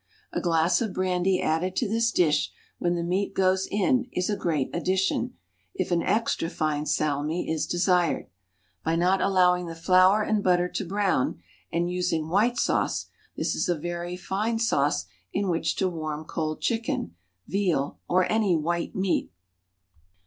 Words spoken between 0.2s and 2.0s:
A glass of brandy added to